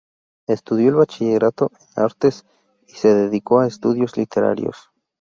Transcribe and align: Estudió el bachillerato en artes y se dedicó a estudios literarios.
Estudió 0.47 0.89
el 0.89 0.95
bachillerato 0.95 1.69
en 1.95 2.03
artes 2.05 2.43
y 2.87 2.93
se 2.93 3.13
dedicó 3.13 3.59
a 3.59 3.67
estudios 3.67 4.17
literarios. 4.17 4.89